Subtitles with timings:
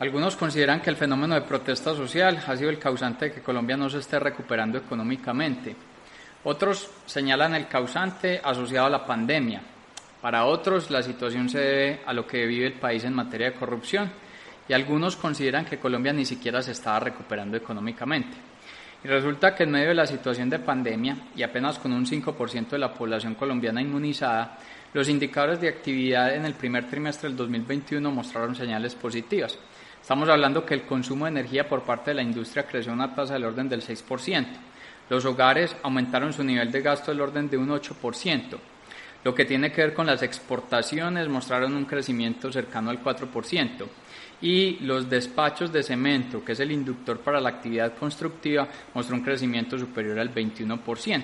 [0.00, 3.76] Algunos consideran que el fenómeno de protesta social ha sido el causante de que Colombia
[3.76, 5.76] no se esté recuperando económicamente.
[6.44, 9.62] Otros señalan el causante asociado a la pandemia.
[10.20, 13.56] Para otros, la situación se debe a lo que vive el país en materia de
[13.56, 14.10] corrupción.
[14.68, 18.36] Y algunos consideran que Colombia ni siquiera se estaba recuperando económicamente.
[19.04, 22.70] Y resulta que en medio de la situación de pandemia y apenas con un 5%
[22.70, 24.58] de la población colombiana inmunizada,
[24.94, 29.58] los indicadores de actividad en el primer trimestre del 2021 mostraron señales positivas.
[30.02, 33.14] Estamos hablando que el consumo de energía por parte de la industria creció a una
[33.14, 34.46] tasa del orden del 6%.
[35.08, 38.58] Los hogares aumentaron su nivel de gasto del orden de un 8%.
[39.22, 43.86] Lo que tiene que ver con las exportaciones mostraron un crecimiento cercano al 4%.
[44.40, 49.22] Y los despachos de cemento, que es el inductor para la actividad constructiva, mostró un
[49.22, 51.22] crecimiento superior al 21%.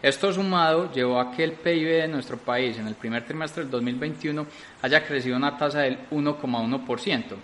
[0.00, 3.70] Esto sumado llevó a que el PIB de nuestro país en el primer trimestre del
[3.70, 4.46] 2021
[4.80, 7.36] haya crecido una tasa del 1,1%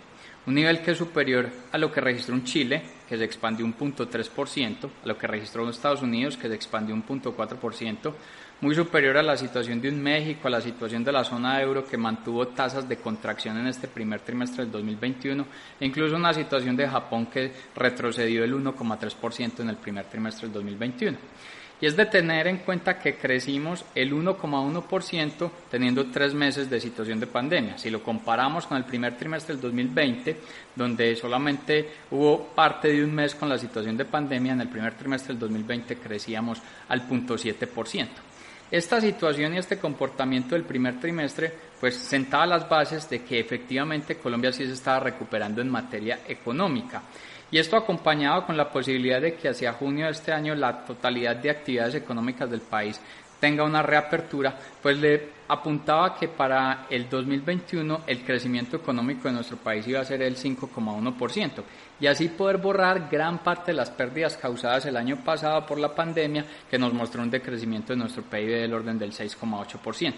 [0.46, 3.76] un nivel que es superior a lo que registró un Chile, que se expandió un
[3.76, 8.12] 0.3%, a lo que registró Estados Unidos, que se expandió un 0.4%,
[8.60, 11.86] muy superior a la situación de un México, a la situación de la zona euro,
[11.86, 15.46] que mantuvo tasas de contracción en este primer trimestre del 2021,
[15.80, 20.54] e incluso una situación de Japón que retrocedió el 1,3% en el primer trimestre del
[20.54, 21.18] 2021
[21.84, 27.20] y es de tener en cuenta que crecimos el 1,1% teniendo tres meses de situación
[27.20, 27.76] de pandemia.
[27.76, 30.34] Si lo comparamos con el primer trimestre del 2020,
[30.74, 34.94] donde solamente hubo parte de un mes con la situación de pandemia, en el primer
[34.94, 38.08] trimestre del 2020 crecíamos al 0.7%.
[38.70, 44.16] Esta situación y este comportamiento del primer trimestre pues sentaba las bases de que efectivamente
[44.16, 47.02] Colombia sí se estaba recuperando en materia económica
[47.54, 51.36] y esto acompañado con la posibilidad de que hacia junio de este año la totalidad
[51.36, 53.00] de actividades económicas del país
[53.40, 59.56] tenga una reapertura, pues le apuntaba que para el 2021 el crecimiento económico de nuestro
[59.56, 61.62] país iba a ser el 5,1%
[62.00, 65.94] y así poder borrar gran parte de las pérdidas causadas el año pasado por la
[65.94, 70.14] pandemia que nos mostró un decrecimiento de nuestro PIB del orden del 6,8%.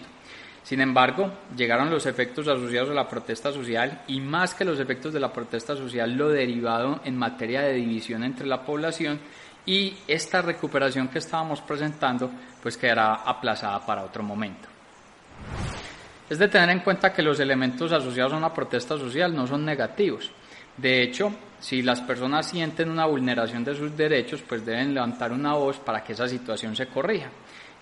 [0.63, 5.13] Sin embargo, llegaron los efectos asociados a la protesta social y más que los efectos
[5.13, 9.21] de la protesta social, lo derivado en materia de división entre la población
[9.67, 12.31] y esta recuperación que estábamos presentando
[12.63, 14.69] pues quedará aplazada para otro momento.
[16.29, 19.65] Es de tener en cuenta que los elementos asociados a una protesta social no son
[19.65, 20.31] negativos.
[20.77, 25.55] De hecho, si las personas sienten una vulneración de sus derechos, pues deben levantar una
[25.55, 27.31] voz para que esa situación se corrija.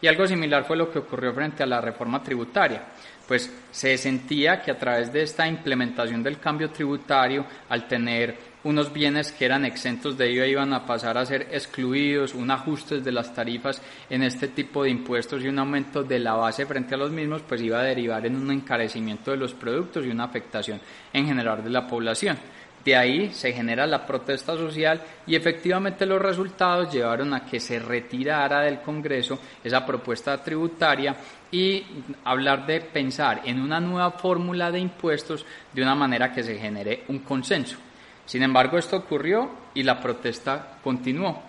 [0.01, 2.85] Y algo similar fue lo que ocurrió frente a la reforma tributaria,
[3.27, 8.93] pues se sentía que a través de esta implementación del cambio tributario, al tener unos
[8.93, 13.13] bienes que eran exentos de ello iban a pasar a ser excluidos, un ajuste de
[13.13, 13.81] las tarifas
[14.11, 17.43] en este tipo de impuestos y un aumento de la base frente a los mismos,
[17.43, 20.81] pues iba a derivar en un encarecimiento de los productos y una afectación
[21.13, 22.39] en general de la población.
[22.85, 27.79] De ahí se genera la protesta social y efectivamente los resultados llevaron a que se
[27.79, 31.17] retirara del Congreso esa propuesta tributaria
[31.51, 31.83] y
[32.25, 37.05] hablar de pensar en una nueva fórmula de impuestos de una manera que se genere
[37.09, 37.79] un consenso.
[38.27, 41.43] Sin embargo, esto ocurrió y la protesta continuó.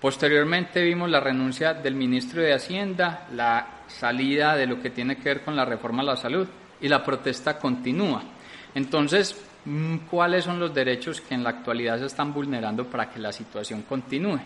[0.00, 5.28] Posteriormente vimos la renuncia del ministro de Hacienda, la salida de lo que tiene que
[5.30, 6.46] ver con la reforma a la salud
[6.80, 8.22] y la protesta continúa.
[8.74, 13.18] Entonces, Mm, cuáles son los derechos que en la actualidad se están vulnerando para que
[13.18, 14.38] la situación continúe.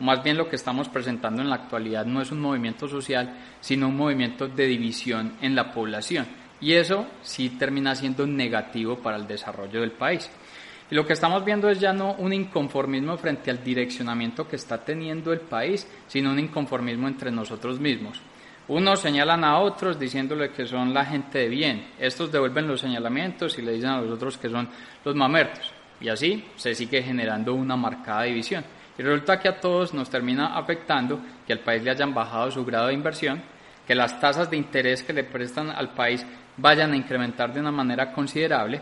[0.00, 3.88] Más bien lo que estamos presentando en la actualidad no es un movimiento social, sino
[3.88, 6.26] un movimiento de división en la población.
[6.60, 10.28] Y eso sí termina siendo negativo para el desarrollo del país.
[10.90, 14.78] Y lo que estamos viendo es ya no un inconformismo frente al direccionamiento que está
[14.78, 18.20] teniendo el país, sino un inconformismo entre nosotros mismos.
[18.68, 21.86] Unos señalan a otros diciéndole que son la gente de bien.
[21.98, 24.68] Estos devuelven los señalamientos y le dicen a los otros que son
[25.04, 25.72] los mamertos.
[26.00, 28.64] Y así se sigue generando una marcada división.
[28.98, 32.64] Y resulta que a todos nos termina afectando que al país le hayan bajado su
[32.64, 33.42] grado de inversión,
[33.86, 37.70] que las tasas de interés que le prestan al país vayan a incrementar de una
[37.70, 38.80] manera considerable,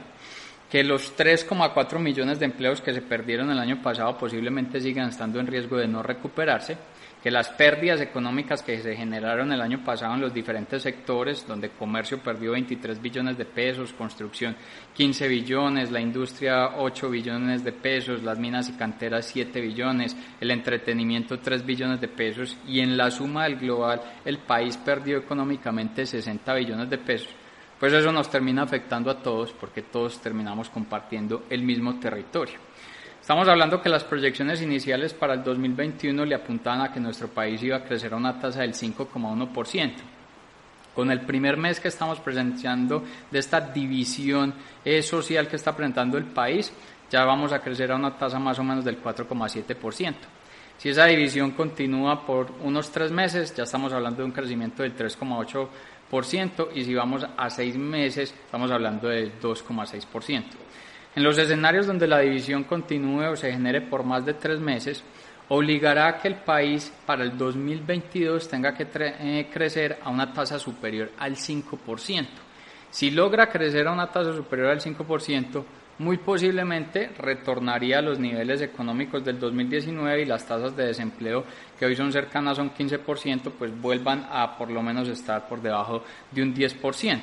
[0.74, 5.38] que los 3,4 millones de empleos que se perdieron el año pasado posiblemente sigan estando
[5.38, 6.76] en riesgo de no recuperarse
[7.22, 11.70] que las pérdidas económicas que se generaron el año pasado en los diferentes sectores, donde
[11.70, 14.56] comercio perdió 23 billones de pesos, construcción
[14.94, 20.50] 15 billones, la industria 8 billones de pesos, las minas y canteras 7 billones, el
[20.50, 26.04] entretenimiento 3 billones de pesos y en la suma del global el país perdió económicamente
[26.04, 27.43] 60 billones de pesos
[27.84, 32.54] pues eso nos termina afectando a todos porque todos terminamos compartiendo el mismo territorio.
[33.20, 37.62] Estamos hablando que las proyecciones iniciales para el 2021 le apuntaban a que nuestro país
[37.62, 39.92] iba a crecer a una tasa del 5,1%.
[40.94, 46.16] Con el primer mes que estamos presenciando de esta división eh, social que está presentando
[46.16, 46.72] el país,
[47.10, 50.14] ya vamos a crecer a una tasa más o menos del 4,7%.
[50.78, 54.96] Si esa división continúa por unos tres meses, ya estamos hablando de un crecimiento del
[54.96, 55.68] 3,8%
[56.74, 60.44] y si vamos a seis meses estamos hablando del 2,6%.
[61.16, 65.02] En los escenarios donde la división continúe o se genere por más de tres meses,
[65.48, 70.58] obligará a que el país para el 2022 tenga que eh, crecer a una tasa
[70.58, 72.26] superior al 5%.
[72.90, 75.64] Si logra crecer a una tasa superior al 5%,
[75.98, 81.44] muy posiblemente retornaría a los niveles económicos del 2019 y las tasas de desempleo
[81.78, 85.62] que hoy son cercanas a un 15%, pues vuelvan a por lo menos estar por
[85.62, 87.20] debajo de un 10%.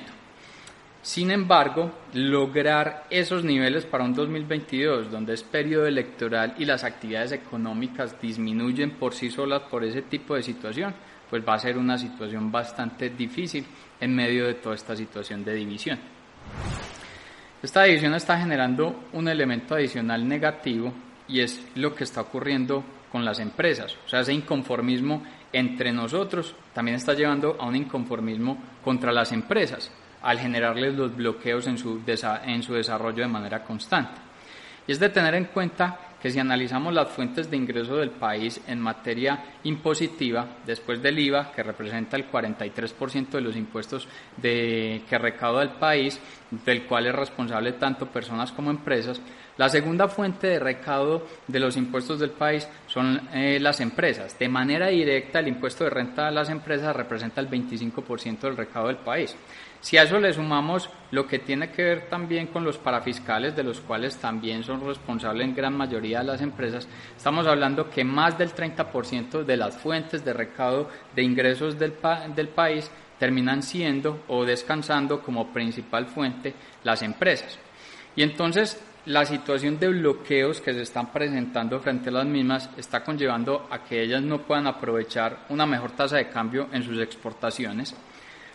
[1.03, 7.31] Sin embargo, lograr esos niveles para un 2022, donde es periodo electoral y las actividades
[7.31, 10.93] económicas disminuyen por sí solas por ese tipo de situación,
[11.27, 13.65] pues va a ser una situación bastante difícil
[13.99, 16.20] en medio de toda esta situación de división.
[17.63, 20.91] Esta división está generando un elemento adicional negativo
[21.27, 23.95] y es lo que está ocurriendo con las empresas.
[24.05, 25.23] O sea, ese inconformismo
[25.53, 29.91] entre nosotros también está llevando a un inconformismo contra las empresas
[30.23, 34.19] al generarles los bloqueos en su, desarrollo de manera constante.
[34.87, 38.61] Y es de tener en cuenta que si analizamos las fuentes de ingreso del país
[38.67, 44.07] en materia impositiva, después del IVA, que representa el 43% de los impuestos
[44.37, 46.19] de, que recauda el país,
[46.65, 49.21] del cual es responsable tanto personas como empresas,
[49.57, 54.37] la segunda fuente de recaudo de los impuestos del país son eh, las empresas.
[54.39, 58.87] De manera directa, el impuesto de renta a las empresas representa el 25% del recaudo
[58.87, 59.35] del país.
[59.81, 63.63] Si a eso le sumamos lo que tiene que ver también con los parafiscales, de
[63.63, 68.37] los cuales también son responsables en gran mayoría de las empresas, estamos hablando que más
[68.37, 71.93] del 30% de las fuentes de recaudo de ingresos del,
[72.35, 76.53] del país terminan siendo o descansando como principal fuente
[76.83, 77.57] las empresas.
[78.15, 83.03] Y entonces la situación de bloqueos que se están presentando frente a las mismas está
[83.03, 87.95] conllevando a que ellas no puedan aprovechar una mejor tasa de cambio en sus exportaciones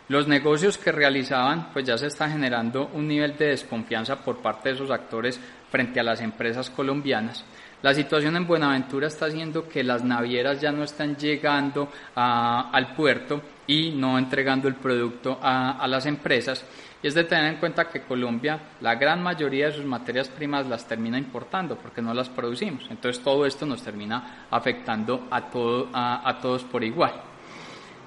[0.09, 4.69] los negocios que realizaban, pues ya se está generando un nivel de desconfianza por parte
[4.69, 7.45] de esos actores frente a las empresas colombianas.
[7.83, 13.43] La situación en Buenaventura está haciendo que las navieras ya no están llegando al puerto
[13.67, 16.65] y no entregando el producto a, las empresas.
[17.03, 20.67] Y es de tener en cuenta que Colombia, la gran mayoría de sus materias primas
[20.67, 22.87] las termina importando porque no las producimos.
[22.91, 27.13] Entonces todo esto nos termina afectando a, a todos por igual.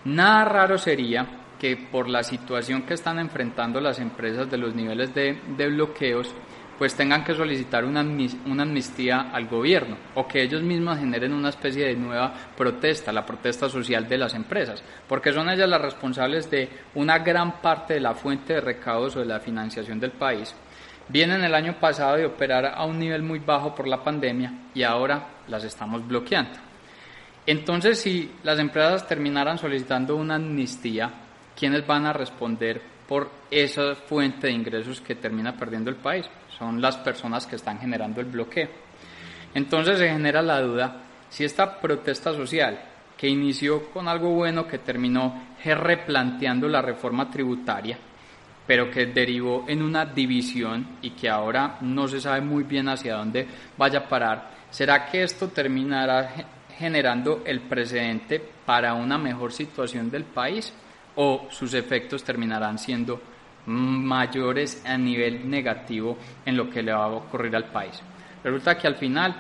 [0.05, 1.27] Nada raro sería
[1.59, 6.33] que por la situación que están enfrentando las empresas de los niveles de, bloqueos,
[6.77, 8.01] pues tengan que solicitar una,
[8.45, 13.25] una, amnistía al gobierno o que ellos mismos generen una especie de nueva protesta, la
[13.25, 17.99] protesta social de las empresas, porque son ellas las responsables de una gran parte de
[17.99, 20.55] la fuente de recaudos o de la financiación del país.
[21.09, 24.83] Vienen el año pasado de operar a un nivel muy bajo por la pandemia y
[24.83, 26.69] ahora las estamos bloqueando.
[27.45, 31.11] Entonces, si las empresas terminaran solicitando una amnistía,
[31.59, 36.25] ¿quiénes van a responder por esa fuente de ingresos que termina perdiendo el país?
[36.57, 38.69] Son las personas que están generando el bloqueo.
[39.53, 42.79] Entonces se genera la duda si esta protesta social,
[43.17, 47.97] que inició con algo bueno, que terminó replanteando la reforma tributaria,
[48.65, 53.15] pero que derivó en una división y que ahora no se sabe muy bien hacia
[53.15, 53.45] dónde
[53.77, 56.33] vaya a parar, ¿será que esto terminará
[56.77, 60.73] generando el precedente para una mejor situación del país?
[61.15, 63.21] O sus efectos terminarán siendo
[63.65, 68.01] mayores a nivel negativo en lo que le va a ocurrir al país.
[68.43, 69.35] Resulta que al final,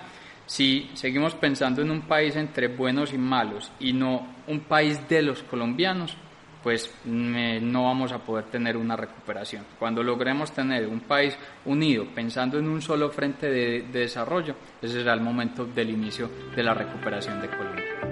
[0.45, 5.21] si seguimos pensando en un país entre buenos y malos y no un país de
[5.21, 6.15] los colombianos,
[6.61, 9.63] pues no vamos a poder tener una recuperación.
[9.79, 14.95] Cuando logremos tener un país unido, pensando en un solo frente de, de desarrollo, ese
[14.99, 18.08] será el momento del inicio de la recuperación de Colombia.